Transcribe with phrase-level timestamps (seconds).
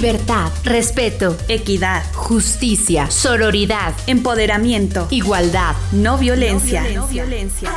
[0.00, 6.82] Libertad, respeto, equidad, justicia, sororidad, empoderamiento, igualdad, no violencia.
[6.94, 7.70] No violencia.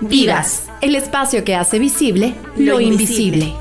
[0.00, 3.54] Vivas, el espacio que hace visible lo, invisible.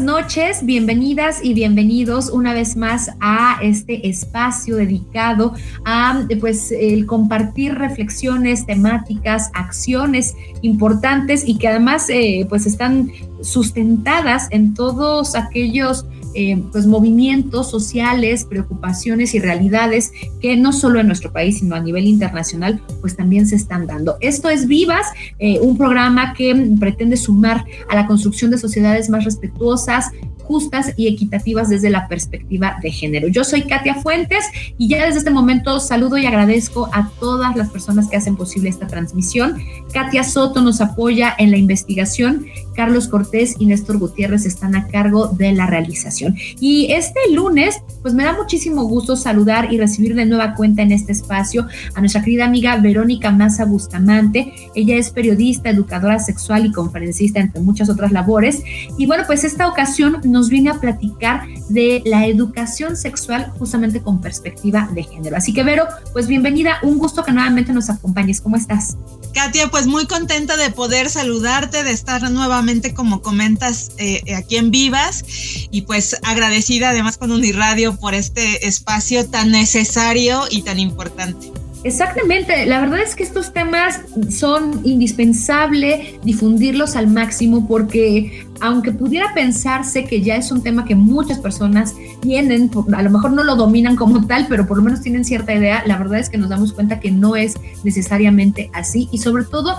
[0.00, 7.74] Noches, bienvenidas y bienvenidos una vez más a este espacio dedicado a pues el compartir
[7.74, 16.06] reflexiones, temáticas, acciones importantes y que además eh, pues están sustentadas en todos aquellos
[16.38, 21.80] eh, pues movimientos sociales, preocupaciones y realidades que no solo en nuestro país, sino a
[21.80, 24.18] nivel internacional, pues también se están dando.
[24.20, 25.06] Esto es Vivas,
[25.38, 30.10] eh, un programa que pretende sumar a la construcción de sociedades más respetuosas,
[30.46, 33.28] justas y equitativas desde la perspectiva de género.
[33.28, 34.44] Yo soy Katia Fuentes
[34.78, 38.68] y ya desde este momento saludo y agradezco a todas las personas que hacen posible
[38.68, 39.56] esta transmisión.
[39.92, 42.46] Katia Soto nos apoya en la investigación,
[42.76, 46.36] Carlos Cortés y Néstor Gutiérrez están a cargo de la realización.
[46.60, 50.92] Y este lunes, pues me da muchísimo gusto saludar y recibir de nueva cuenta en
[50.92, 54.52] este espacio a nuestra querida amiga Verónica Maza Bustamante.
[54.74, 58.62] Ella es periodista, educadora sexual y conferencista, entre muchas otras labores.
[58.98, 64.20] Y bueno, pues esta ocasión nos viene a platicar de la educación sexual justamente con
[64.20, 65.36] perspectiva de género.
[65.36, 68.40] Así que Vero, pues bienvenida, un gusto que nuevamente nos acompañes.
[68.40, 68.96] ¿Cómo estás?
[69.32, 74.70] Katia, pues muy contenta de poder saludarte, de estar nuevamente como comentas eh, aquí en
[74.70, 75.24] Vivas
[75.70, 81.52] y pues agradecida además con Uniradio por este espacio tan necesario y tan importante.
[81.84, 89.32] Exactamente, la verdad es que estos temas son indispensable difundirlos al máximo porque aunque pudiera
[89.34, 93.54] pensarse que ya es un tema que muchas personas tienen, a lo mejor no lo
[93.54, 96.48] dominan como tal, pero por lo menos tienen cierta idea, la verdad es que nos
[96.48, 99.76] damos cuenta que no es necesariamente así y sobre todo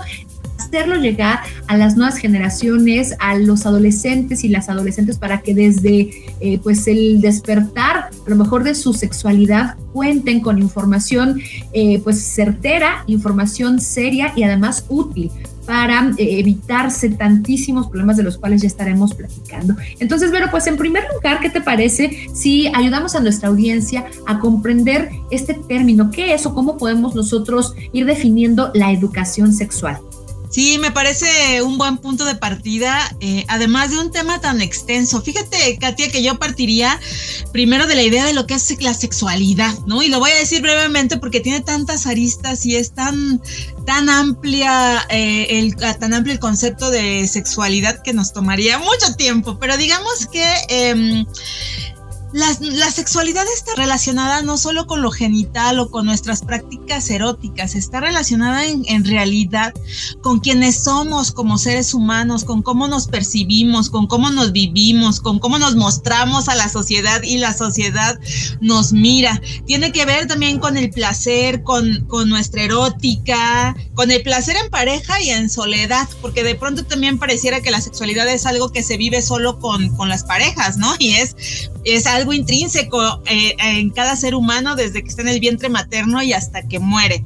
[0.68, 6.10] hacerlo llegar a las nuevas generaciones, a los adolescentes y las adolescentes para que desde
[6.40, 11.40] eh, pues el despertar a lo mejor de su sexualidad cuenten con información
[11.72, 15.30] eh, pues certera, información seria y además útil
[15.68, 19.76] para eh, evitarse tantísimos problemas de los cuales ya estaremos platicando.
[19.98, 24.38] Entonces, pero pues en primer lugar, ¿qué te parece si ayudamos a nuestra audiencia a
[24.38, 26.10] comprender este término?
[26.10, 29.98] ¿Qué es o cómo podemos nosotros ir definiendo la educación sexual?
[30.50, 35.20] Sí, me parece un buen punto de partida, eh, además de un tema tan extenso.
[35.20, 36.98] Fíjate, Katia, que yo partiría
[37.52, 40.02] primero de la idea de lo que es la sexualidad, ¿no?
[40.02, 43.42] Y lo voy a decir brevemente porque tiene tantas aristas y es tan,
[43.84, 49.58] tan amplia eh, el, tan amplio el concepto de sexualidad que nos tomaría mucho tiempo.
[49.58, 51.26] Pero digamos que em,
[52.32, 58.00] la, sexualidad está relacionada no solo con lo genital o con nuestras prácticas eróticas, está
[58.00, 59.72] relacionada en, en, realidad
[60.20, 65.38] con quienes somos como seres humanos, con cómo nos percibimos, con cómo nos vivimos, con
[65.38, 68.18] cómo nos mostramos a la sociedad y la sociedad
[68.60, 69.40] nos mira.
[69.66, 74.70] Tiene que ver también con el placer, con, con nuestra erótica, con el placer en
[74.70, 78.82] pareja y en soledad, porque de pronto también pareciera que la sexualidad es algo que
[78.82, 80.94] se vive solo con, con las parejas, ¿no?
[80.98, 85.40] Y es, es algo intrínseco eh, en cada ser humano desde que está en el
[85.40, 87.24] vientre materno y hasta que muere.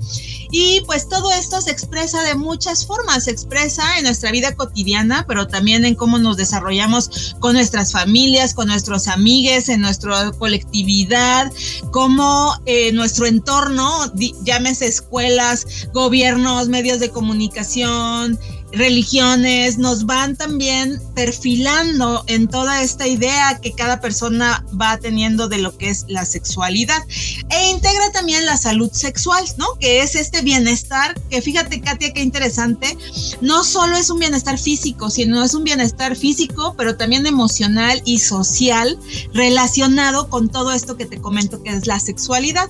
[0.51, 5.25] Y pues todo esto se expresa de muchas formas, se expresa en nuestra vida cotidiana,
[5.27, 11.51] pero también en cómo nos desarrollamos con nuestras familias, con nuestros amigos, en nuestra colectividad,
[11.91, 14.13] cómo eh, nuestro entorno,
[14.45, 18.39] llámese escuelas, gobiernos, medios de comunicación,
[18.73, 25.59] religiones nos van también perfilando en toda esta idea que cada persona va teniendo de
[25.59, 27.03] lo que es la sexualidad
[27.51, 29.67] e integra también la salud sexual, ¿no?
[29.79, 32.97] Que es este bienestar que fíjate Katia qué interesante,
[33.41, 38.19] no solo es un bienestar físico, sino es un bienestar físico, pero también emocional y
[38.19, 38.99] social
[39.35, 42.69] relacionado con todo esto que te comento que es la sexualidad.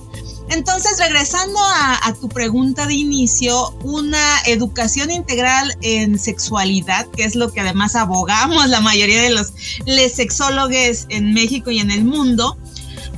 [0.53, 7.51] Entonces, regresando a, tu pregunta de inicio, una educación integral en sexualidad, que es lo
[7.51, 9.51] que además abogamos la mayoría de los
[10.13, 12.55] sexólogos en México y en el mundo,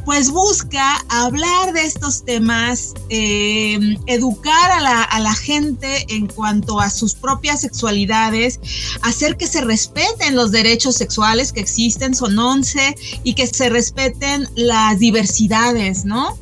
[0.05, 6.79] pues busca hablar de estos temas, eh, educar a la, a la, gente en cuanto
[6.79, 8.61] a sus propias sexualidades,
[9.01, 14.47] hacer que se respeten los derechos sexuales que existen, son 11, y que se respeten
[14.55, 16.37] las diversidades, ¿no?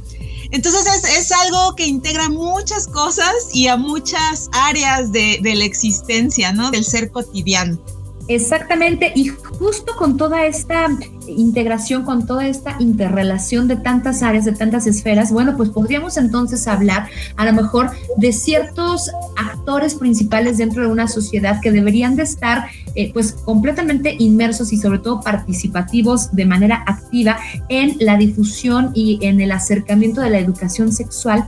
[0.53, 0.85] Entonces
[1.17, 6.69] es, algo que integra muchas cosas y a muchas áreas de, la existencia, ¿no?
[6.69, 7.79] Del ser cotidiano.
[8.27, 10.87] Exactamente, y justo con toda esta
[11.27, 16.67] integración, con toda esta interrelación de tantas áreas, de tantas esferas, bueno, pues podríamos entonces
[16.67, 22.23] hablar a lo mejor de ciertos actores principales dentro de una sociedad que deberían de
[22.23, 27.37] estar eh, pues completamente inmersos y sobre todo participativos de manera activa
[27.69, 31.47] en la difusión y en el acercamiento de la educación sexual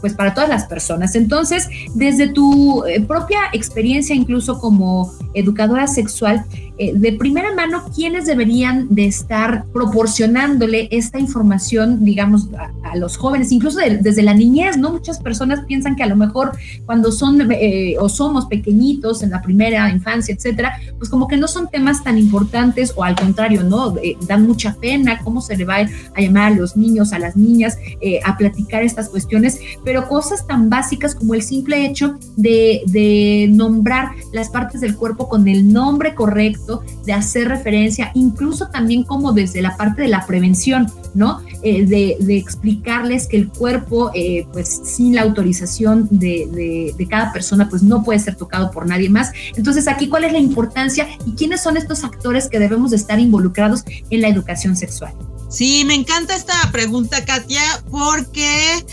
[0.00, 1.14] pues para todas las personas.
[1.14, 6.44] Entonces, desde tu eh, propia experiencia, incluso como educadora sexual,
[6.78, 13.52] eh, de primera mano, ¿quiénes deberían de estar proporcionándole esta información, digamos, a, los jóvenes,
[13.52, 14.90] incluso desde la niñez, ¿no?
[14.90, 16.52] Muchas personas piensan que a lo mejor
[16.86, 21.48] cuando son eh, o somos pequeñitos en la primera infancia, etcétera, pues como que no
[21.48, 23.94] son temas tan importantes o al contrario, ¿no?
[24.26, 25.76] dan mucha pena cómo se le va
[26.14, 27.76] a llamar a los niños, a las niñas,
[28.24, 34.50] a platicar estas cuestiones pero cosas tan básicas como el simple hecho de, nombrar las
[34.50, 36.67] partes del cuerpo con el nombre correcto,
[37.04, 41.40] de hacer referencia, incluso también como desde la parte de la prevención, ¿no?
[41.62, 47.68] Eh, de, explicarles que el cuerpo, eh, pues sin la autorización de, de, cada persona,
[47.68, 49.32] pues no puede ser tocado por nadie más.
[49.56, 53.18] Entonces, aquí, ¿cuál es la importancia y quiénes son estos actores que debemos de estar
[53.18, 55.12] involucrados en la educación sexual?
[55.48, 58.84] Sí, me encanta esta pregunta, Katia, porque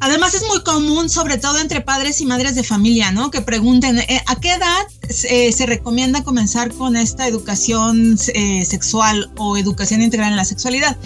[0.00, 3.30] Además es muy común, sobre todo entre padres y madres de familia, ¿no?
[3.30, 4.86] Que pregunten, eh, ¿a qué edad
[5.24, 10.96] eh, se recomienda comenzar con esta educación eh, sexual o educación integral en la sexualidad?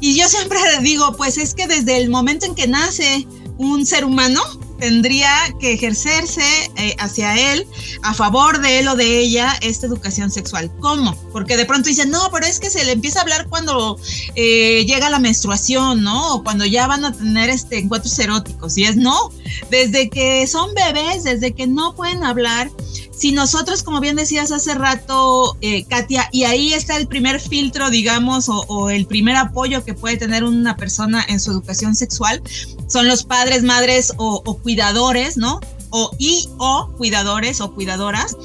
[0.00, 3.26] Y yo siempre digo, pues es que desde el momento en que nace
[3.58, 4.40] un ser humano,
[4.80, 5.30] tendría
[5.60, 6.42] que ejercerse
[6.76, 7.66] eh, hacia él,
[8.02, 10.70] a favor de él o de ella, esta educación sexual.
[10.80, 11.14] ¿Cómo?
[11.32, 13.98] Porque de pronto dicen, no, pero es que se le empieza a hablar cuando
[14.34, 16.34] eh, llega la menstruación, ¿no?
[16.34, 18.76] O cuando ya van a tener este, encuentros eróticos.
[18.76, 19.30] Y es no,
[19.70, 22.70] desde que son bebés, desde que no pueden hablar,
[23.20, 27.90] si nosotros, como bien decías hace rato, eh, Katia, y ahí está el primer filtro,
[27.90, 32.42] digamos, o, el primer apoyo que puede tener una persona en su educación sexual,
[32.86, 35.60] son los padres, madres o, o cuidadores, ¿no?
[35.90, 38.38] O y o cuidadores o cuidadoras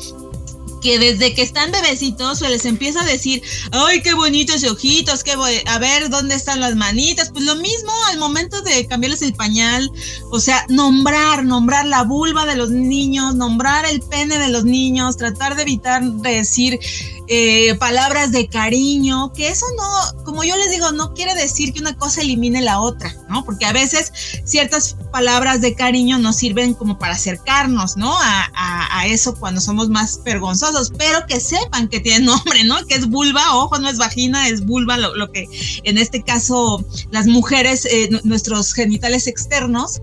[0.86, 3.42] que desde que están bebecitos se les empieza a decir,
[3.72, 5.32] ay, qué bonitos ojitos, qué
[5.66, 7.32] a ver dónde están las manitas.
[7.32, 9.92] Pues lo mismo al momento de cambiarles el pañal,
[10.30, 15.18] o sea, nombrar, nombrar la vulva de los niños, nombrar el pene de los niños,
[15.18, 16.80] tratar de evitar decir
[17.28, 21.80] eh, palabras de cariño, que eso no, como yo les digo, no quiere decir que
[21.80, 23.44] una cosa elimine la otra, ¿no?
[23.44, 24.12] Porque a veces
[24.44, 28.14] ciertas palabras de cariño nos sirven como para acercarnos, ¿no?
[28.20, 32.84] A, eso cuando somos más vergonzosos, pero que sepan que tiene nombre, ¿no?
[32.88, 35.48] Que es vulva, ojo, no es vagina, es vulva, lo, que
[35.84, 40.02] en este caso las mujeres, eh, nuestros genitales externos,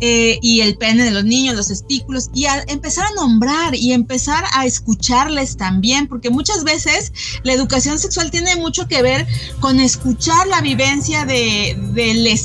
[0.00, 4.44] eh, y el pene de los niños, los testículos, y empezar a nombrar y empezar
[4.52, 7.12] a escucharles también, porque muchas veces
[7.42, 9.26] la educación sexual tiene mucho que ver
[9.60, 12.44] con escuchar la vivencia de, de les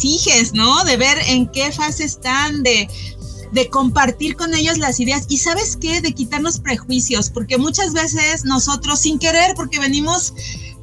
[0.54, 0.84] ¿no?
[0.84, 2.88] De ver en qué fase están, de,
[3.52, 8.45] de compartir con ellos las ideas y sabes qué, de quitarnos prejuicios, porque muchas veces
[8.45, 10.34] nosotros sin querer, porque venimos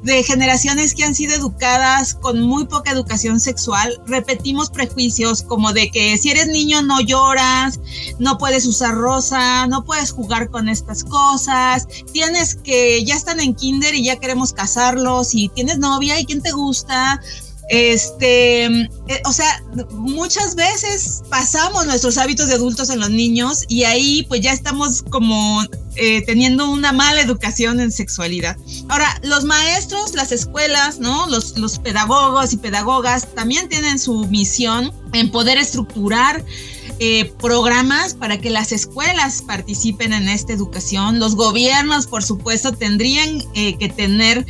[0.03, 5.89] de generaciones que han sido educadas con muy poca educación sexual, repetimos prejuicios como de
[5.89, 7.79] que si eres niño no lloras,
[8.19, 13.55] no puedes usar rosa, no puedes jugar con estas cosas, tienes que, ya están en
[13.55, 17.19] kinder y ya queremos casarlos y tienes novia y quién te gusta,
[17.69, 19.61] este, eh, o sea,
[19.91, 25.01] muchas veces pasamos nuestros hábitos de adultos en los niños y ahí pues ya estamos
[25.01, 25.63] como
[25.97, 28.57] eh, teniendo una mala educación en sexualidad.
[28.89, 31.27] Ahora, los maestros, las escuelas, ¿no?
[31.27, 36.43] Los, pedagogos y pedagogas también tienen su misión en poder estructurar
[36.99, 41.19] eh, programas para que las escuelas participen en esta educación.
[41.19, 44.45] Los gobiernos, por supuesto, tendrían que tener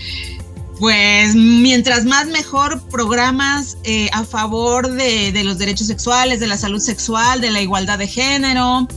[0.79, 6.79] pues mientras más mejor programas eh, a favor de, los derechos sexuales, de la salud
[6.79, 8.87] sexual, de la igualdad de género,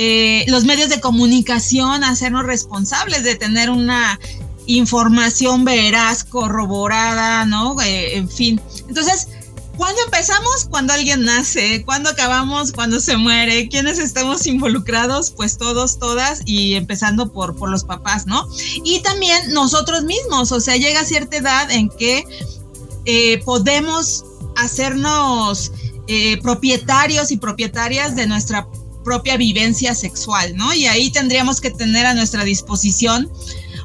[0.00, 4.20] eh, los medios de comunicación hacernos responsables de tener una
[4.66, 7.80] información veraz, corroborada, ¿no?
[7.82, 8.60] Eh, en fin.
[8.88, 9.28] Entonces,
[9.76, 10.64] ¿Cuándo empezamos?
[10.68, 11.84] Cuando alguien nace.
[11.84, 12.72] ¿Cuándo acabamos?
[12.72, 13.68] Cuando se muere.
[13.68, 15.30] ¿Quiénes estamos involucrados?
[15.30, 18.48] Pues todos, todas y empezando por, por los papás, ¿no?
[18.82, 22.24] Y también nosotros mismos, o sea, llega cierta edad en que
[23.04, 24.24] eh, podemos
[24.56, 25.70] hacernos
[26.42, 28.66] propietarios y propietarias de nuestra
[29.08, 30.74] propia vivencia sexual, ¿no?
[30.74, 33.30] Y ahí tendríamos que tener a nuestra disposición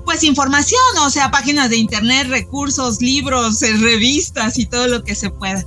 [0.03, 5.15] pues información, o sea, páginas de internet, recursos, libros, eh, revistas y todo lo que
[5.15, 5.63] se pueda.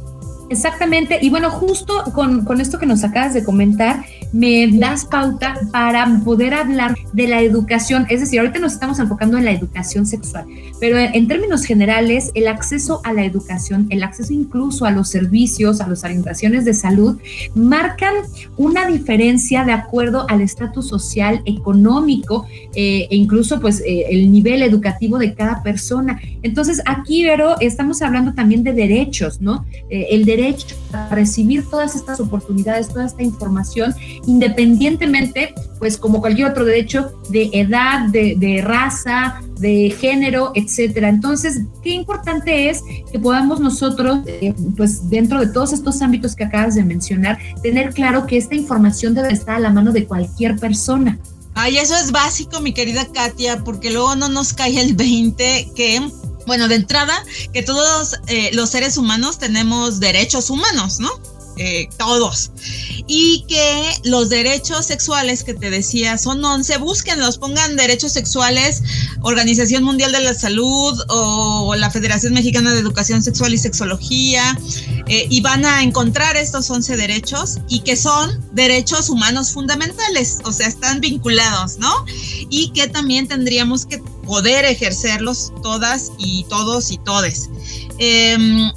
[0.51, 4.05] Exactamente, y bueno, justo con, esto que nos acabas de comentar,
[4.37, 8.07] me das pauta para poder hablar de la educación.
[8.11, 10.45] Es decir, ahorita nos estamos enfocando en la educación sexual,
[10.79, 15.81] pero en términos generales, el acceso a la educación, el acceso incluso a los servicios,
[15.81, 17.19] a las orientaciones de salud,
[17.55, 18.15] marcan
[18.59, 24.63] una diferencia de acuerdo al estatus social, económico eh, e incluso pues eh, el nivel
[24.63, 26.21] educativo de cada persona.
[26.43, 29.65] Entonces aquí, Vero, estamos hablando también de derechos, ¿no?
[29.89, 33.95] Eh, el derecho a recibir todas estas oportunidades, toda esta información,
[34.27, 41.09] independientemente, pues como cualquier otro derecho, de edad, de, raza, de género, etcétera.
[41.09, 46.45] Entonces, qué importante es que podamos nosotros, eh, pues dentro de todos estos ámbitos que
[46.45, 50.57] acabas de mencionar, tener claro que esta información debe estar a la mano de cualquier
[50.57, 51.19] persona.
[51.55, 56.01] Ay, eso es básico, mi querida Katia, porque luego no nos cae el 20 que
[56.47, 57.13] bueno, de entrada,
[57.53, 61.11] que todos eh, los seres humanos tenemos derechos humanos, ¿no?
[61.59, 62.51] Eh, todos.
[63.07, 68.83] Y que los derechos sexuales que te decía son 11, búsquenlos, pongan derechos sexuales,
[69.23, 74.59] Organización Mundial de la Salud o la Federación Mexicana de Educación Sexual y Sexología,
[75.09, 80.53] eh, y van a encontrar estos 11 derechos y que son derechos humanos fundamentales, o
[80.53, 82.05] sea, están vinculados, ¿no?
[82.51, 87.49] Y que también tendríamos que poder ejercerlos todas y todos y todes.
[87.99, 88.73] Em,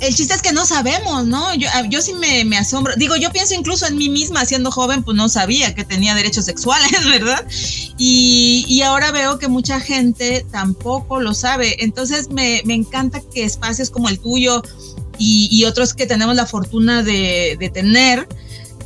[0.00, 1.54] el chiste es que no sabemos, ¿no?
[1.54, 2.94] Yo, ah, yo sí me, me, asombro.
[2.96, 6.46] Digo, yo pienso incluso en mí misma, siendo joven, pues no sabía que tenía derechos
[6.46, 7.46] sexuales, ¿verdad?
[7.98, 11.84] Y, y ahora veo que mucha gente tampoco lo sabe.
[11.84, 14.62] Entonces me, me encanta que espacios como el tuyo
[15.18, 18.26] y, otros que tenemos la fortuna de, de tener,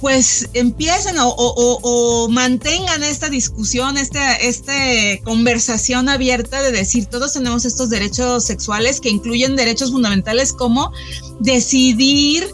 [0.05, 7.89] pues empiecen o, mantengan esta discusión, esta este conversación abierta de decir, todos tenemos estos
[7.89, 10.93] derechos sexuales que incluyen derechos fundamentales como
[11.41, 12.47] decidir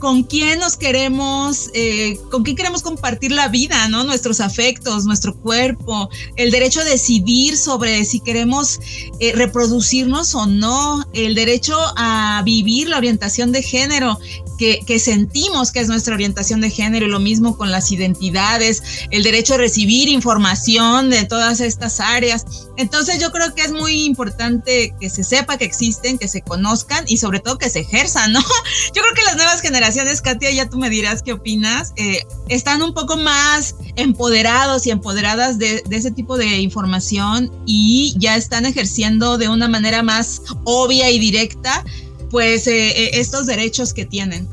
[0.00, 4.02] con quién nos queremos, eh, con quién queremos compartir la vida, ¿no?
[4.02, 8.80] Nuestros afectos, nuestro cuerpo, el derecho a decidir sobre si queremos
[9.20, 14.18] eh, reproducirnos o no, el derecho a vivir la orientación de género,
[14.56, 19.22] que, sentimos que es nuestra orientación de género y lo mismo con las identidades, el
[19.22, 22.44] derecho a recibir información de todas estas áreas.
[22.76, 27.04] Entonces yo creo que es muy importante que se sepa que existen, que se conozcan
[27.06, 28.40] y sobre todo que se ejerzan, ¿no?
[28.94, 32.82] Yo creo que las nuevas generaciones, Katia, ya tú me dirás qué opinas, eh, están
[32.82, 38.66] un poco más empoderados y empoderadas de, de ese tipo de información y ya están
[38.66, 41.84] ejerciendo de una manera más obvia y directa
[42.30, 44.46] pues eh, eh, estos derechos que tienen.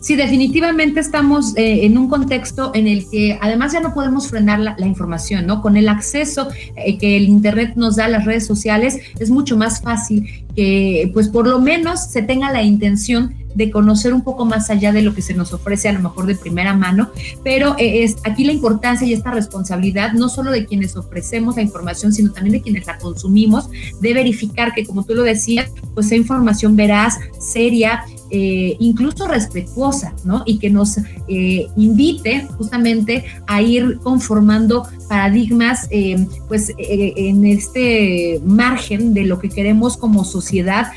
[0.00, 4.58] Sí, definitivamente estamos eh, en un contexto en el que además ya no podemos frenar
[4.58, 5.60] la, información, ¿no?
[5.60, 6.48] Con el acceso
[6.98, 11.28] que el Internet nos da a las redes sociales, es mucho más fácil que, pues
[11.28, 15.14] por lo menos, se tenga la intención de conocer un poco más allá de lo
[15.14, 17.10] que se nos ofrece a lo mejor de primera mano,
[17.42, 22.12] pero es aquí la importancia y esta responsabilidad no solo de quienes ofrecemos la información,
[22.12, 23.68] sino también de quienes la consumimos,
[24.00, 30.14] de verificar que como tú lo decías, pues sea información veraz, seria, eh, incluso respetuosa,
[30.24, 30.42] ¿no?
[30.46, 39.14] Y que nos eh, invite justamente a ir conformando paradigmas, eh, pues en este margen
[39.14, 40.92] de lo que queremos como sociedad,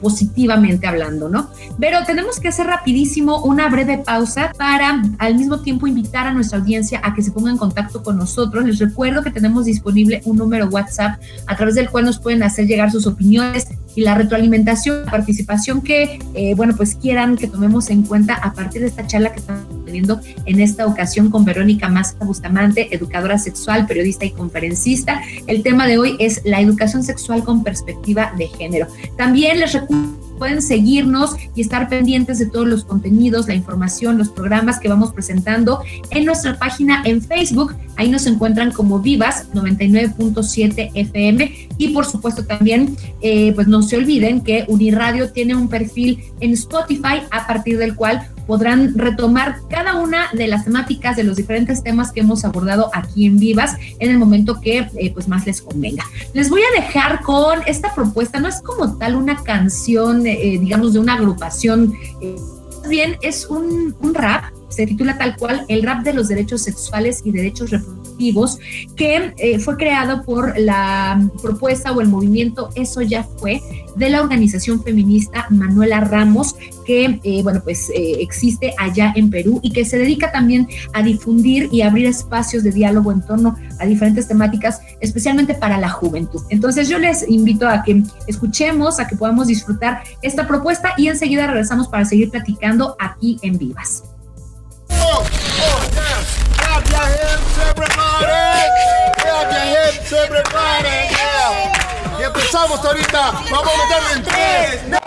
[0.00, 1.48] positivamente hablando, ¿no?
[1.78, 6.58] Pero tenemos que hacer rapidísimo una breve pausa para al mismo tiempo invitar a nuestra
[6.58, 8.64] audiencia a que se ponga en contacto con nosotros.
[8.64, 12.66] Les recuerdo que tenemos disponible un número WhatsApp a través del cual nos pueden hacer
[12.66, 16.18] llegar sus opiniones y la retroalimentación, la participación que,
[16.56, 20.20] bueno, pues quieran que tomemos en cuenta a partir de esta charla que estamos teniendo
[20.46, 25.22] en esta ocasión con Verónica Massa Bustamante, educadora sexual, periodista y conferencista.
[25.46, 28.86] El tema de hoy es la educación sexual con perspectiva de género.
[29.16, 34.28] También les recuerdo pueden seguirnos y estar pendientes de todos los contenidos, la información, los
[34.28, 37.74] programas que vamos presentando en nuestra página en Facebook.
[37.96, 43.96] Ahí nos encuentran como Vivas 99.7 FM y por supuesto también, eh, pues no se
[43.96, 49.96] olviden que Uniradio tiene un perfil en Spotify a partir del cual podrán retomar cada
[49.96, 54.10] una de las temáticas de los diferentes temas que hemos abordado aquí en Vivas en
[54.10, 56.04] el momento que eh, pues más les convenga.
[56.32, 60.92] Les voy a dejar con esta propuesta, no es como tal una canción, eh, digamos,
[60.92, 62.36] de una agrupación, eh,
[62.88, 67.22] bien es un, un rap se titula tal cual El rap de los derechos sexuales
[67.24, 68.03] y derechos reproductivos,
[68.96, 73.60] que eh, fue creado por la propuesta o el movimiento Eso ya fue
[73.96, 79.60] de la organización feminista Manuela Ramos, que, eh, bueno, pues eh, existe allá en Perú
[79.62, 83.86] y que se dedica también a difundir y abrir espacios de diálogo en torno a
[83.86, 86.42] diferentes temáticas, especialmente para la juventud.
[86.50, 91.46] Entonces yo les invito a que escuchemos, a que podamos disfrutar esta propuesta y enseguida
[91.46, 94.13] regresamos para seguir platicando aquí en Vivas.
[100.14, 101.10] Se preparen.
[102.18, 103.32] Y empezamos ahorita.
[103.50, 105.00] Vamos a meterle en 3, 2,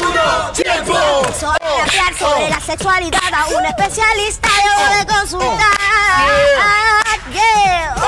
[0.00, 0.94] 1, tiempo.
[1.38, 5.70] Soy hablar sobre la sexualidad a un especialista debo de consultar.
[7.32, 7.94] Yeah.
[7.96, 8.02] Oh,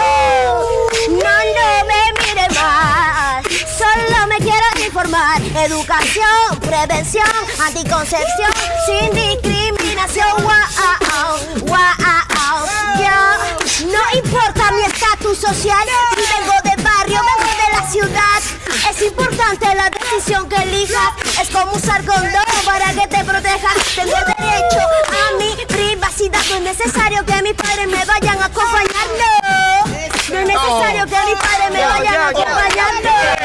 [0.00, 0.64] oh.
[1.10, 3.44] No, no me mire más.
[3.76, 5.42] Solo me quiero informar.
[5.42, 7.26] Educación, prevención,
[7.66, 8.50] anticoncepción,
[8.86, 10.28] sin discriminación.
[10.42, 11.84] Wow, wow.
[12.98, 14.82] Yo no importa mi
[15.24, 18.90] estatus social, vengo de barrio, vengo de la ciudad.
[18.90, 21.12] Es importante la decisión que elijas.
[21.40, 23.74] Es como usar condón para que te protejas.
[23.94, 26.40] Tengo derecho a mi privacidad.
[26.50, 29.24] No es necesario que mis padres me vayan acompañando.
[30.30, 33.43] No es necesario que mis padres me vayan acompañando.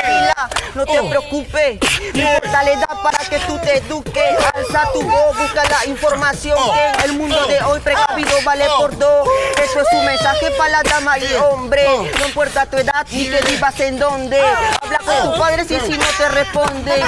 [0.75, 1.79] No te preocupes,
[2.13, 4.37] no importa la edad para que tú te eduques.
[4.53, 8.97] Alza tu voz, busca la información que en el mundo de hoy precavido vale por
[8.97, 9.27] dos.
[9.61, 11.85] Eso es un mensaje para la dama y hombre.
[12.19, 14.39] No importa tu edad ni que vivas en donde.
[14.39, 17.03] Habla con tus padres y si no te responde.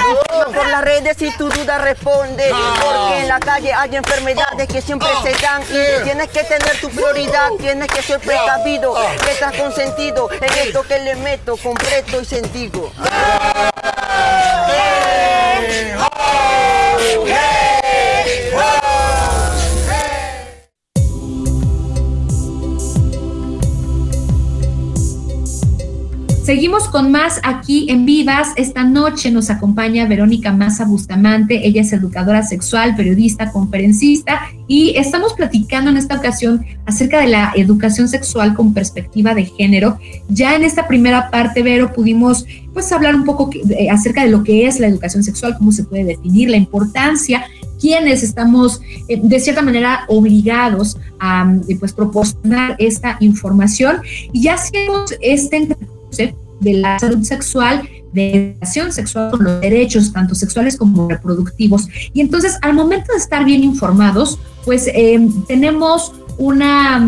[0.54, 2.50] Por las redes si tu duda responde.
[2.82, 5.62] Porque en la calle hay enfermedades que siempre se dan.
[5.62, 8.94] Y tienes que tener tu prioridad, tienes que ser precavido.
[9.24, 12.92] Que estás consentido en esto que le meto completo y sentido.
[26.52, 28.48] Seguimos con más aquí en Vivas.
[28.56, 31.66] Esta noche nos acompaña Verónica Maza Bustamante.
[31.66, 37.52] Ella es educadora sexual, periodista, conferencista y estamos platicando en esta ocasión acerca de la
[37.56, 39.98] educación sexual con perspectiva de género.
[40.28, 43.50] Ya en esta primera parte, Vero, pudimos pues hablar un poco
[43.90, 47.44] acerca de lo que es la educación sexual, cómo se puede definir, la importancia
[47.82, 53.96] quienes estamos eh, de cierta manera obligados a pues proporcionar esta información
[54.32, 55.76] y ya hacemos este
[56.60, 61.88] de la salud sexual, de educación sexual con los derechos tanto sexuales como reproductivos.
[62.12, 67.04] Y entonces, al momento de estar bien informados, pues eh, tenemos una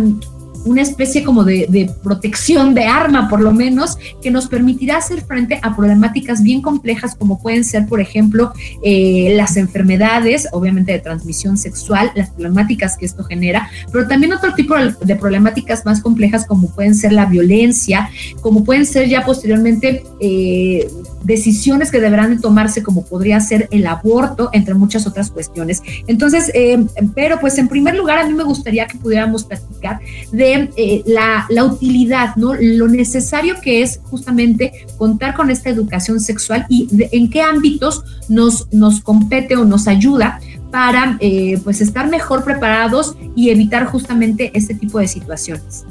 [0.64, 5.58] una especie como de, protección de arma, por lo menos, que nos permitirá hacer frente
[5.62, 11.56] a problemáticas bien complejas como pueden ser, por ejemplo, eh, las enfermedades, obviamente de transmisión
[11.56, 16.70] sexual, las problemáticas que esto genera, pero también otro tipo de problemáticas más complejas como
[16.70, 18.08] pueden ser la violencia,
[18.40, 20.88] como pueden ser ya posteriormente eh,
[21.24, 25.82] decisiones que deberán tomarse como podría ser el aborto, entre muchas otras cuestiones.
[26.06, 30.00] Entonces, eh, pero pues en primer lugar a mí me gustaría que pudiéramos platicar
[30.30, 32.54] de eh, la, la, utilidad, ¿no?
[32.54, 38.72] Lo necesario que es justamente contar con esta educación sexual y en qué ámbitos nos,
[38.72, 40.40] nos compete o nos ayuda
[40.70, 45.84] para eh, pues estar mejor preparados y evitar justamente este tipo de situaciones.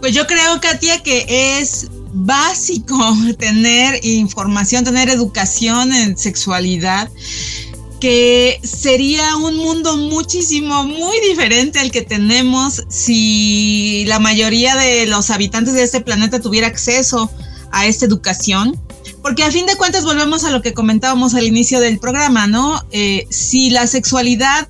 [0.00, 1.26] Pues yo creo, Katia, que
[1.58, 2.96] es básico
[3.38, 7.08] tener información, tener educación en sexualidad,
[8.00, 15.30] que sería un mundo muchísimo, muy diferente al que tenemos si la mayoría de los
[15.30, 17.30] habitantes de este planeta tuviera acceso
[17.72, 18.80] a esta educación.
[19.22, 22.84] Porque a fin de cuentas volvemos a lo que comentábamos al inicio del programa, ¿no?
[22.92, 24.68] Eh, si la sexualidad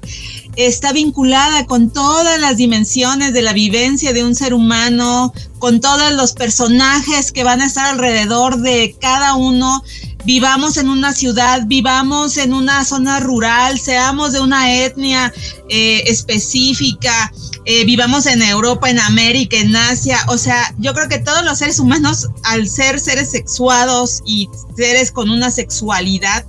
[0.57, 6.13] está vinculada con todas las dimensiones de la vivencia de un ser humano, con todos
[6.13, 9.83] los personajes que van a estar alrededor de cada uno.
[10.27, 15.33] Vivamos en una ciudad, vivamos en una zona rural, seamos de una etnia
[15.69, 17.33] eh, específica,
[17.65, 20.19] eh, vivamos en Europa, en América, en Asia.
[20.27, 25.13] O sea, yo creo que todos los seres humanos, al ser seres sexuados y seres
[25.13, 26.45] con una sexualidad,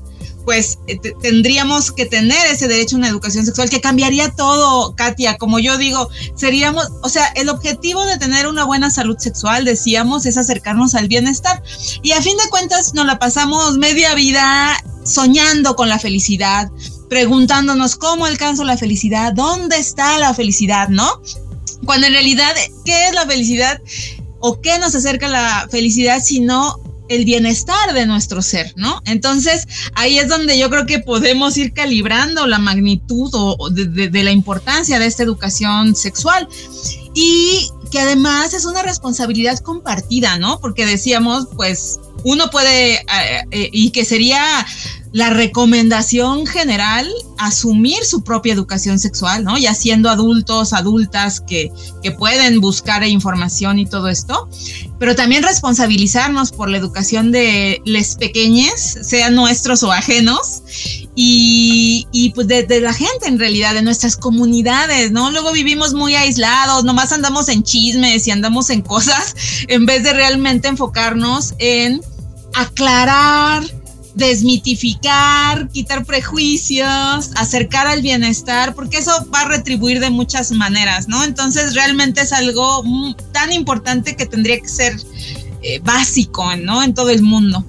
[0.47, 5.37] pues eh, tendríamos que tener ese derecho a una educación sexual que cambiaría todo, Katia.
[5.37, 10.25] Como yo digo, seríamos, o sea, el objetivo de tener una buena salud sexual, decíamos,
[10.25, 11.61] es acercarnos al bienestar.
[12.01, 16.71] Y a fin de cuentas nos la pasamos media vida soñando con la felicidad,
[17.09, 21.21] preguntándonos cómo alcanzo la felicidad, dónde está la felicidad, ¿no?
[21.83, 22.55] Cuando en realidad,
[22.85, 23.81] ¿qué es la felicidad?
[24.39, 26.79] ¿O qué nos acerca a la felicidad si no
[27.09, 29.01] el bienestar de nuestro ser, ¿no?
[29.05, 34.31] Entonces, ahí es donde yo creo que podemos ir calibrando la magnitud o de, la
[34.31, 36.47] importancia de esta educación sexual.
[37.13, 40.59] Y que además es una responsabilidad compartida, ¿no?
[40.59, 43.01] Porque decíamos, pues, uno puede, eh,
[43.51, 44.65] eh, y que sería
[45.17, 49.57] la recomendación general, asumir su propia educación sexual, ¿no?
[49.57, 51.71] Ya siendo adultos, adultas que,
[52.03, 54.47] que pueden buscar información y todo esto,
[54.99, 60.61] pero también responsabilizarnos por la educación de les pequeñes, sean nuestros o ajenos,
[61.15, 65.31] y, y pues de, la gente en realidad, de nuestras comunidades, ¿no?
[65.31, 69.35] Luego vivimos muy aislados, nomás andamos en chismes y andamos en cosas
[69.67, 72.01] en vez de realmente enfocarnos en
[72.53, 73.63] aclarar,
[74.17, 81.23] desmitificar, quitar prejuicios, acercar al bienestar, porque eso va a retribuir de muchas maneras, ¿no?
[81.23, 82.83] Entonces realmente es algo
[83.31, 84.93] tan importante que tendría que ser
[85.61, 86.83] eh, básico, ¿no?
[86.83, 87.63] En todo el mundo.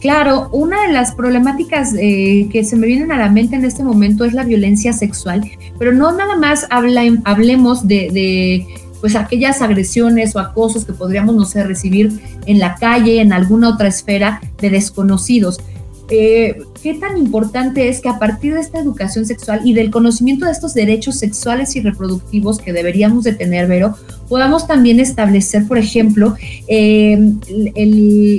[0.00, 3.82] Claro, una de las problemáticas eh, que se me vienen a la mente en este
[3.82, 8.66] momento es la violencia sexual, pero no nada más habla, hablemos de,
[9.04, 13.68] pues aquellas agresiones o acosos que podríamos, no sé, recibir en la calle, en alguna
[13.68, 15.60] otra esfera de desconocidos.
[16.08, 20.46] Eh, ¿Qué tan importante es que a partir de esta educación sexual y del conocimiento
[20.46, 23.94] de estos derechos sexuales y reproductivos que deberíamos de tener, Vero,
[24.26, 26.34] podamos también establecer, por ejemplo,
[26.66, 27.18] eh,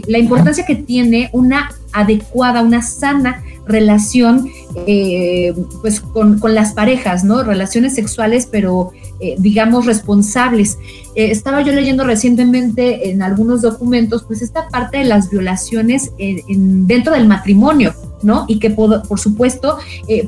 [0.08, 4.50] la importancia que tiene una adecuada, una sana relación
[4.88, 7.44] eh, pues con, las parejas, ¿no?
[7.44, 10.78] Relaciones sexuales, pero eh, digamos responsables.
[11.16, 17.28] estaba yo leyendo recientemente en algunos documentos, pues esta parte de las violaciones dentro del
[17.28, 18.46] matrimonio, ¿no?
[18.48, 19.78] Y que por, supuesto,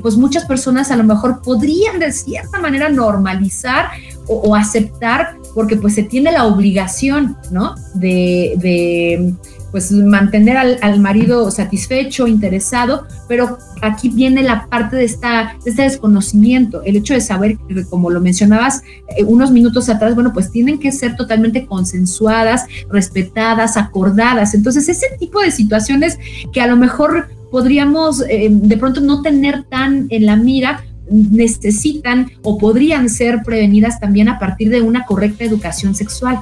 [0.00, 3.90] pues muchas personas a lo mejor podrían de cierta manera normalizar
[4.28, 7.74] o, aceptar porque pues se tiene la obligación, ¿no?
[7.94, 9.34] De,
[9.70, 16.82] pues mantener al, marido satisfecho, interesado, pero aquí viene la parte de, esta, este desconocimiento,
[16.82, 17.58] el hecho de saber,
[17.90, 18.82] como lo mencionabas
[19.16, 24.54] eh, unos minutos atrás, bueno, pues tienen que ser totalmente consensuadas, respetadas, acordadas.
[24.54, 26.18] Entonces, ese tipo de situaciones
[26.52, 32.30] que a lo mejor podríamos eh, de pronto no tener tan en la mira, necesitan
[32.42, 36.40] o podrían ser prevenidas también a partir de una correcta educación sexual.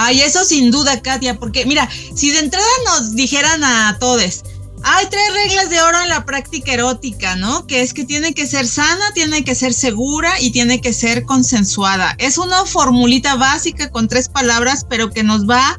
[0.00, 4.44] Ay, eso sin duda, Katia, porque mira, si de entrada nos dijeran a todos,
[4.82, 7.66] hay tres reglas de oro en la práctica erótica, ¿no?
[7.66, 11.24] Que es que tiene que ser sana, tiene que ser segura y tiene que ser
[11.24, 12.14] consensuada.
[12.18, 15.76] Es una formulita básica con tres palabras, pero que nos va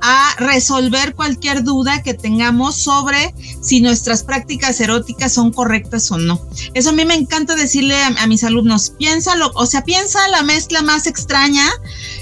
[0.00, 6.40] a resolver cualquier duda que tengamos sobre si nuestras prácticas eróticas son correctas o no.
[6.74, 10.82] Eso a mí me encanta decirle a, mis alumnos, piénsalo, o sea, piensa la mezcla
[10.82, 11.68] más extraña.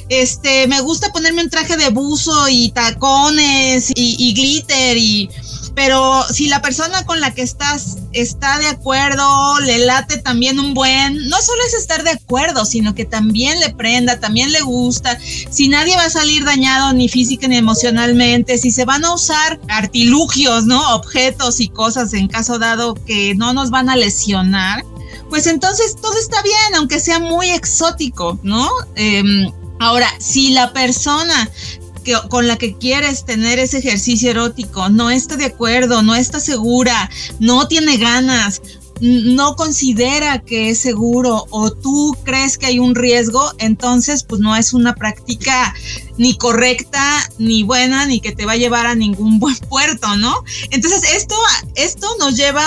[0.09, 5.31] Este, me gusta ponerme un traje de buzo y tacones y, y glitter y
[5.75, 10.75] pero si la persona con la que estás está de acuerdo, le late también un
[10.75, 15.19] buen, no solo es estar de acuerdo, sino que también le prenda, también le gusta,
[15.21, 19.61] si nadie va a salir dañado ni física ni emocionalmente, si se van a usar
[19.69, 20.95] artilugios, ¿no?
[20.95, 24.85] Objetos y cosas en caso dado que no nos van a lesionar,
[25.29, 28.69] pues entonces todo está bien, aunque sea muy exótico, ¿no?
[28.97, 31.49] Em, ahora, si la persona
[32.29, 37.11] con la que quieres tener ese ejercicio erótico no está de acuerdo, no está segura,
[37.39, 38.61] no tiene ganas,
[39.01, 44.55] no considera que es seguro o tú crees que hay un riesgo, entonces pues no
[44.57, 45.75] es una práctica
[46.19, 47.03] ni correcta,
[47.39, 50.45] ni buena, ni que te va a llevar a ningún buen puerto, ¿no?
[50.71, 51.35] Entonces esto,
[51.75, 52.65] esto nos lleva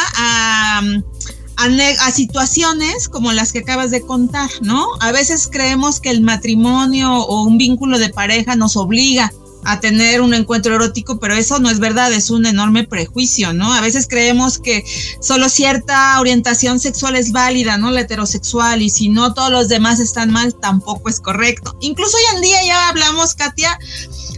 [1.57, 4.87] a, situaciones como las que acabas de contar, ¿no?
[4.99, 9.31] A veces creemos que el matrimonio o un vínculo de pareja nos obliga
[9.65, 13.73] a tener un encuentro erótico, pero eso no es verdad, es un enorme prejuicio, ¿no?
[13.73, 14.83] A veces creemos que
[15.21, 17.91] solo cierta orientación sexual es válida, ¿no?
[17.91, 21.77] La heterosexual, y si no todos los demás están mal, tampoco es correcto.
[21.79, 23.79] Incluso hoy en día ya hablamos, Katia,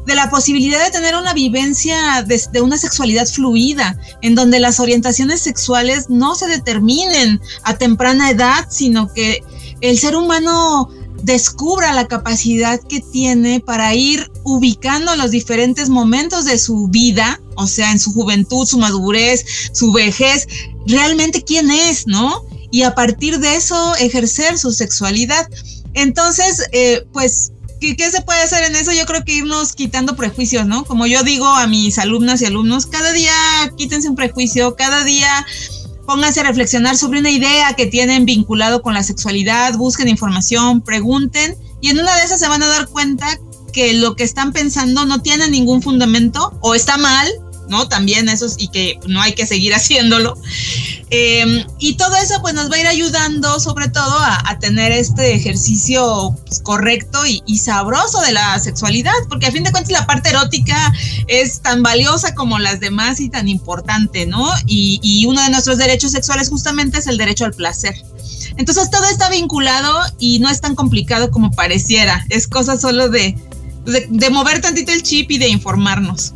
[0.05, 5.41] de la posibilidad de tener una vivencia de, una sexualidad fluida, en donde las orientaciones
[5.41, 9.43] sexuales no se determinen a temprana edad, sino que
[9.81, 10.89] el ser humano
[11.23, 17.65] descubra la capacidad que tiene para ir ubicando los diferentes momentos de su vida, o
[17.65, 20.47] sea, en su juventud, su madurez, su vejez,
[20.85, 22.43] realmente quién es, ¿no?
[22.69, 25.49] Y a partir de eso ejercer su sexualidad.
[25.93, 27.53] Entonces, eh, pues
[27.93, 28.91] ¿Qué, se puede hacer en eso?
[28.91, 30.85] Yo creo que irnos quitando prejuicios, ¿no?
[30.85, 33.31] Como yo digo a mis alumnas y alumnos, cada día
[33.77, 35.45] quítense un prejuicio, cada día
[36.07, 41.55] pónganse a reflexionar sobre una idea que tienen vinculado con la sexualidad, busquen información, pregunten
[41.81, 43.27] y en una de esas se van a dar cuenta
[43.71, 47.27] que lo que están pensando no tiene ningún fundamento o está mal
[47.67, 47.87] ¿no?
[47.87, 50.37] También eso y que no hay que seguir haciéndolo.
[51.09, 55.35] Em, y todo eso pues nos va a ir ayudando sobre todo a, tener este
[55.35, 60.29] ejercicio pues, correcto y, sabroso de la sexualidad, porque a fin de cuentas la parte
[60.29, 60.93] erótica
[61.27, 64.49] es tan valiosa como las demás y tan importante, ¿no?
[64.65, 67.95] Y, y uno de nuestros derechos sexuales justamente es el derecho al placer.
[68.57, 73.37] Entonces todo está vinculado y no es tan complicado como pareciera, es cosa solo de,
[73.85, 76.33] de mover tantito el chip y de informarnos.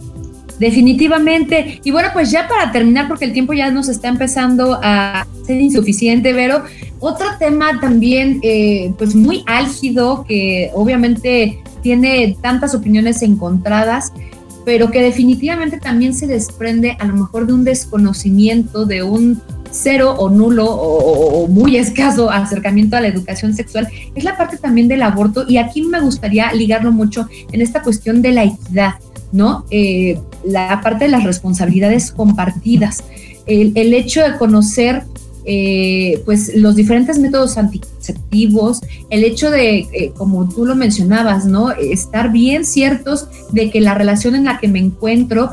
[0.60, 1.80] Definitivamente.
[1.84, 5.62] Y bueno, pues ya para terminar, porque el tiempo ya nos está empezando a ser
[5.62, 6.64] insuficiente, Vero,
[7.00, 14.12] otro tema también, eh, pues muy álgido, que obviamente tiene tantas opiniones encontradas,
[14.66, 19.42] pero que definitivamente también se desprende a lo mejor de un desconocimiento, de un
[19.72, 24.88] cero o nulo o, muy escaso acercamiento a la educación sexual, es la parte también
[24.88, 28.96] del aborto y aquí me gustaría ligarlo mucho en esta cuestión de la equidad.
[29.32, 29.66] ¿No?
[29.70, 33.04] Eh, la parte de las responsabilidades compartidas,
[33.46, 35.04] el, hecho de conocer
[35.46, 41.72] eh, pues los diferentes métodos anticonceptivos, el hecho de, eh, como tú lo mencionabas, ¿no?
[41.72, 45.50] Estar bien ciertos de que la relación en la que me encuentro,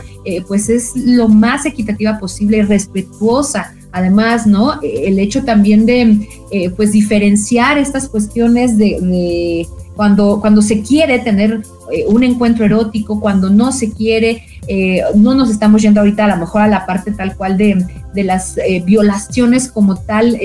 [0.47, 3.75] pues es lo más equitativa posible y respetuosa.
[3.93, 4.79] Además, ¿no?
[4.83, 6.29] El hecho también de,
[6.77, 11.63] pues, diferenciar estas cuestiones de, cuando, cuando se quiere tener
[12.09, 16.39] un encuentro erótico, cuando no se quiere, eh, no nos estamos yendo ahorita a lo
[16.39, 20.37] mejor a la parte tal cual de, de las eh, violaciones como tal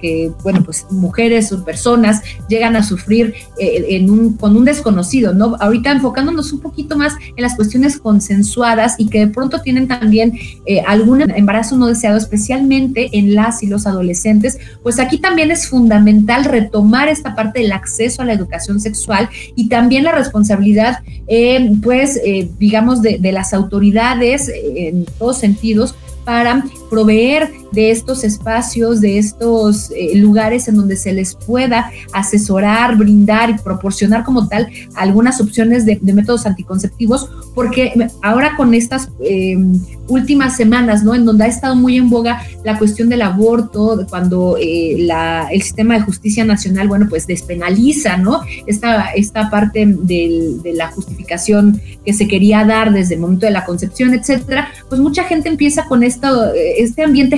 [0.00, 5.56] que, bueno, pues mujeres o personas llegan a sufrir en un, con un desconocido, ¿no?
[5.60, 10.38] Ahorita enfocándonos un poquito más en las cuestiones consensuadas y que de pronto tienen también
[10.86, 16.44] algún embarazo no deseado, especialmente en las y los adolescentes, pues aquí también es fundamental
[16.44, 20.85] retomar esta parte del acceso a la educación sexual y también la responsabilidad
[21.26, 25.94] eh, pues, eh, digamos, de, de, las autoridades eh, en todos sentidos
[26.24, 32.96] para proveer de estos espacios, de estos eh, lugares en donde se les pueda asesorar,
[32.96, 39.78] brindar y proporcionar como tal algunas opciones de, métodos anticonceptivos, porque ahora con estas em,
[40.08, 41.14] últimas semanas, ¿no?
[41.14, 45.06] En donde ha estado muy en boga la cuestión del aborto, cuando eh,
[45.50, 48.40] el sistema de justicia nacional, bueno, pues despenaliza, ¿no?
[48.66, 53.66] Esta, esta parte de la justificación que se quería dar desde el momento de la
[53.66, 57.36] concepción, etcétera, pues mucha gente empieza con esto, este ambiente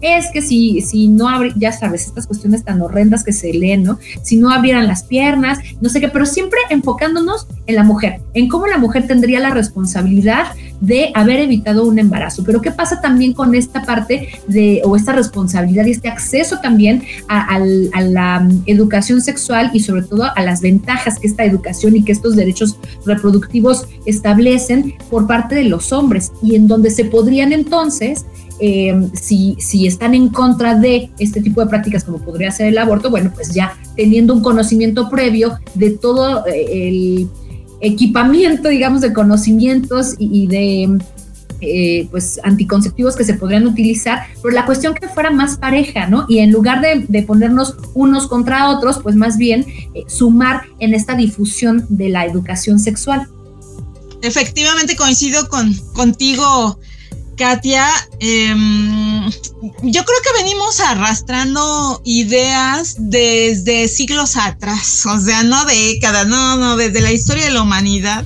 [0.00, 3.82] Es que si, si no abre, ya sabes, estas cuestiones tan horrendas que se leen,
[3.82, 3.98] ¿no?
[4.22, 8.48] Si no abrieran las piernas, no sé qué, pero siempre enfocándonos en la mujer, en
[8.48, 10.46] cómo la mujer tendría la responsabilidad
[10.82, 12.42] de haber evitado un embarazo.
[12.44, 17.04] Pero ¿qué pasa también con esta parte de, o esta responsabilidad y este acceso también
[17.28, 22.04] a, la mm, educación sexual y sobre todo a las ventajas que esta educación y
[22.04, 27.52] que estos derechos reproductivos establecen por parte de los hombres y en donde se podrían
[27.52, 28.26] entonces
[28.58, 32.78] eh, si, si, están en contra de este tipo de prácticas como podría ser el
[32.78, 37.28] aborto, bueno, pues ya teniendo un conocimiento previo de todo eh, el
[37.82, 40.98] equipamiento, digamos, de conocimientos y, de
[41.60, 46.24] eh, pues anticonceptivos que se podrían utilizar, pero la cuestión que fuera más pareja, ¿no?
[46.28, 51.14] Y en lugar de, ponernos unos contra otros, pues más bien eh, sumar en esta
[51.14, 53.28] difusión de la educación sexual.
[54.22, 56.78] Efectivamente coincido con, contigo,
[57.42, 57.88] Katia,
[58.20, 66.56] em, yo creo que venimos arrastrando ideas desde siglos atrás, o sea, no décadas, no,
[66.56, 68.24] no, desde la historia de la humanidad.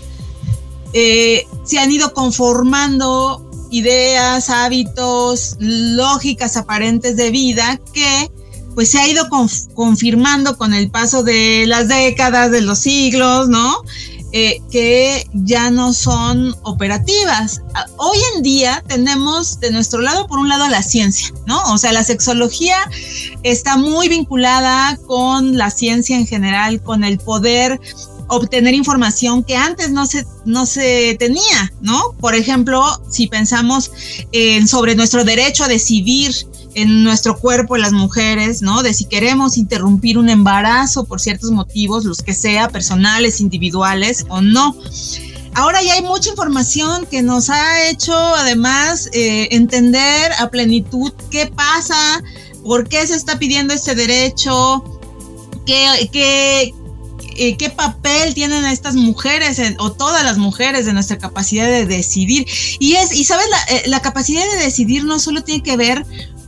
[0.92, 8.30] Eh, se han ido conformando ideas, hábitos, lógicas aparentes de vida que
[8.74, 9.30] pues se ha ido
[9.74, 13.82] confirmando con el paso de las décadas, de los siglos, ¿no?
[14.32, 17.62] Eh, que ya no son operativas.
[17.74, 21.62] Ah, hoy en día tenemos de nuestro lado, por un lado, la ciencia, ¿no?
[21.72, 22.76] O sea, la sexología
[23.44, 27.80] está muy vinculada con la ciencia en general, con el poder
[28.28, 32.14] obtener información que antes no se, no se tenía, ¿no?
[32.18, 33.92] Por ejemplo, si pensamos
[34.32, 36.34] en sobre nuestro derecho a decidir
[36.76, 38.82] en nuestro cuerpo las mujeres, ¿no?
[38.82, 44.42] De si queremos interrumpir un embarazo por ciertos motivos, los que sea, personales, individuales o
[44.42, 44.76] no.
[45.54, 51.46] Ahora ya hay mucha información que nos ha hecho además eh, entender a plenitud qué
[51.46, 52.22] pasa,
[52.62, 54.84] por qué se está pidiendo este derecho,
[55.64, 56.74] qué, qué,
[57.38, 62.46] eh, qué papel tienen estas mujeres o todas las mujeres de nuestra capacidad de decidir.
[62.78, 66.04] Y es, y sabes, la, eh, la, capacidad de decidir no solo tiene que ver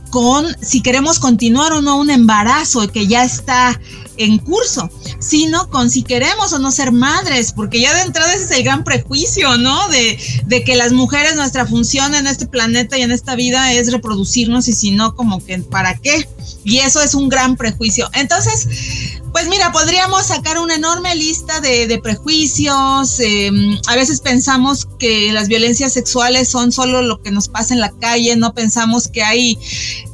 [0.09, 3.79] con si queremos continuar o no un embarazo que ya está
[4.17, 8.43] en curso, sino con si queremos o no ser madres, porque ya de entrada ese
[8.43, 9.87] es el gran prejuicio, ¿no?
[9.87, 13.91] De, de que las mujeres, nuestra función en este planeta y en esta vida es
[13.91, 16.27] reproducirnos y si no, como que, ¿para qué?
[16.65, 18.09] Y eso es un gran prejuicio.
[18.13, 18.67] Entonces,
[19.39, 23.21] Pues mira, podríamos sacar una enorme lista de, prejuicios.
[23.21, 27.79] Em, a veces pensamos que las violencias sexuales son solo lo que nos pasa en
[27.79, 29.57] la calle, no pensamos que hay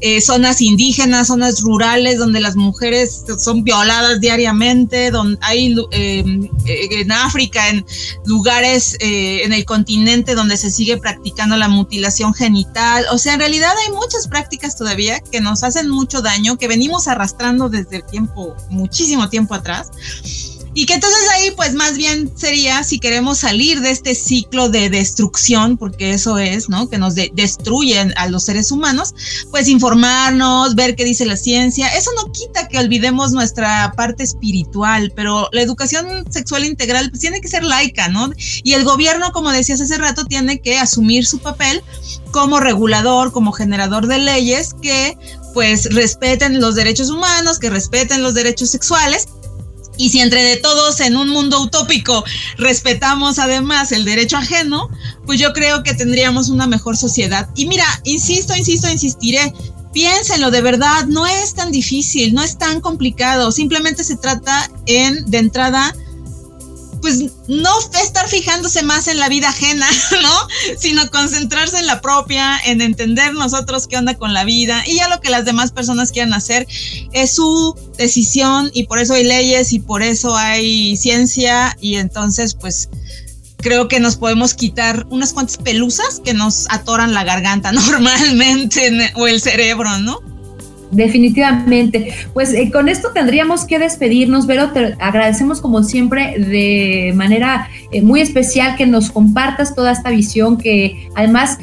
[0.01, 6.87] eh, zonas indígenas, zonas rurales donde las mujeres son violadas diariamente, donde hay em, eh,
[6.91, 7.83] en África, en
[8.27, 13.05] lugares eh, en el continente donde se sigue practicando la mutilación genital.
[13.11, 17.07] O sea, en realidad hay muchas prácticas todavía que nos hacen mucho daño, que venimos
[17.07, 19.91] arrastrando desde el tiempo muchísimo tiempo atrás.
[20.77, 24.89] Y que entonces ahí pues más bien sería si queremos salir de este ciclo de
[24.89, 26.89] destrucción, porque eso es, ¿no?
[26.89, 29.15] Que nos destruyen a los seres humanos,
[29.51, 31.87] pues informarnos, ver qué dice la ciencia.
[31.95, 37.39] Eso no quita que olvidemos nuestra parte espiritual, pero la educación sexual integral pues, tiene
[37.39, 38.31] que ser laica, ¿no?
[38.61, 41.81] Y el gobierno, como decías hace rato, tiene que asumir su papel
[42.31, 45.17] como regulador, como generador de leyes que
[45.55, 49.29] pues respeten los derechos humanos, que respeten los derechos sexuales.
[49.97, 52.25] Y si entre de todos en un mundo utópico
[52.57, 54.89] respetamos además el derecho ajeno,
[55.25, 57.49] pues yo creo que tendríamos una mejor sociedad.
[57.55, 59.53] Y mira, insisto, insisto, insistiré,
[59.93, 65.23] piénsenlo de verdad, no es tan difícil, no es tan complicado, simplemente se trata en,
[65.31, 65.95] de entrada,
[67.05, 67.69] pues no
[68.01, 69.87] estar fijándose más en la vida ajena,
[70.23, 70.47] ¿no?
[70.79, 75.07] Sino concentrarse en la propia, en entender nosotros qué onda con la vida y ya
[75.07, 76.65] lo que las demás personas quieran hacer
[77.13, 82.55] es su decisión y por eso hay leyes y por eso hay ciencia y entonces
[82.55, 82.89] pues
[83.57, 89.27] creo que nos podemos quitar unas cuantas pelusas que nos atoran la garganta normalmente o
[89.27, 90.34] el cerebro, ¿no?
[90.95, 92.13] Definitivamente.
[92.33, 98.01] Pues eh, con esto tendríamos que despedirnos, pero te agradecemos como siempre de manera eh,
[98.01, 101.57] muy especial que nos compartas toda esta visión, que además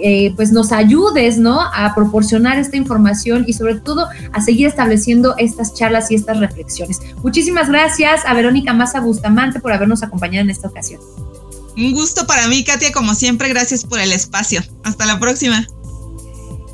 [0.00, 1.60] eh, pues nos ayudes, ¿no?
[1.60, 7.00] A proporcionar esta información y sobre todo a seguir estableciendo estas charlas y estas reflexiones.
[7.22, 11.00] Muchísimas gracias a Verónica Maza Bustamante por habernos acompañado en esta ocasión.
[11.76, 14.62] Un gusto para mí, Katia, como siempre, gracias por el espacio.
[14.82, 15.66] Hasta la próxima.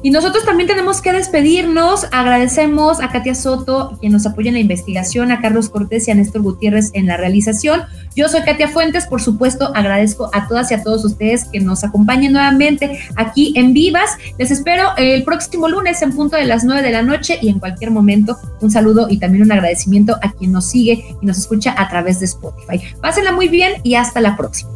[0.05, 2.07] Y nosotros también tenemos que despedirnos.
[2.13, 6.15] Agradecemos a Katia Soto, quien nos apoya en la investigación, a Carlos Cortés y a
[6.15, 7.85] Néstor Gutiérrez en la realización.
[8.15, 11.85] Yo soy Katia Fuentes, por supuesto, agradezco a todas y a todos ustedes que nos
[11.85, 14.11] acompañen nuevamente aquí en Vivas.
[14.39, 17.59] Les espero el próximo lunes en punto de las 9 de la noche y en
[17.59, 21.75] cualquier momento un saludo y también un agradecimiento a quien nos sigue y nos escucha
[21.79, 22.79] a través de Spotify.
[23.01, 24.69] Pásenla muy bien y hasta la próxima.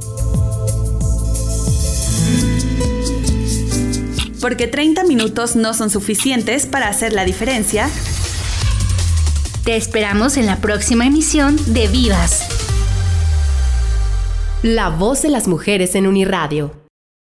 [4.40, 7.88] Porque 30 minutos no son suficientes para hacer la diferencia.
[9.64, 12.46] Te esperamos en la próxima emisión de Vivas.
[14.62, 16.87] La voz de las mujeres en Uniradio